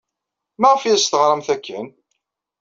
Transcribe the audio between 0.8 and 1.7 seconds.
ay as-teɣramt